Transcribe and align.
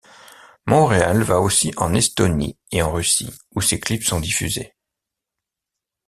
Montreal 0.65 1.21
va 1.21 1.39
aussi 1.39 1.73
en 1.77 1.93
Estonie 1.93 2.57
et 2.71 2.81
en 2.81 2.91
Russie, 2.91 3.29
où 3.53 3.61
ses 3.61 3.79
clips 3.79 4.03
sont 4.03 4.19
diffusés. 4.19 4.73